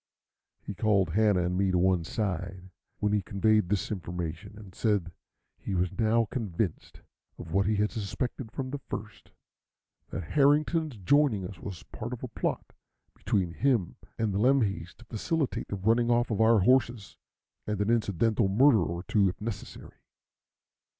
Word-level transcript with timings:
He 0.63 0.73
called 0.73 1.11
Hanna 1.11 1.43
and 1.45 1.55
me 1.55 1.69
to 1.69 1.77
one 1.77 2.03
side, 2.03 2.71
when 2.97 3.13
he 3.13 3.21
conveyed 3.21 3.69
this 3.69 3.91
information, 3.91 4.57
and 4.57 4.73
said 4.73 5.11
he 5.59 5.75
was 5.75 5.91
now 5.95 6.25
convinced 6.25 7.01
of 7.37 7.53
what 7.53 7.67
he 7.67 7.75
had 7.75 7.91
suspected 7.91 8.51
from 8.51 8.71
the 8.71 8.79
first, 8.79 9.29
that 10.09 10.23
Harrington's 10.23 10.97
joining 10.97 11.45
us 11.47 11.59
was 11.59 11.83
part 11.83 12.13
of 12.13 12.23
a 12.23 12.27
plot 12.29 12.73
between 13.15 13.51
him 13.53 13.95
and 14.17 14.33
the 14.33 14.39
Lemhis 14.39 14.95
to 14.95 15.05
facilitate 15.05 15.67
the 15.67 15.75
running 15.75 16.09
off 16.09 16.31
of 16.31 16.41
our 16.41 16.61
horses, 16.61 17.15
and 17.67 17.79
an 17.79 17.91
incidental 17.91 18.49
murder 18.49 18.81
or 18.83 19.03
two, 19.03 19.29
if 19.29 19.39
necessary. 19.39 19.97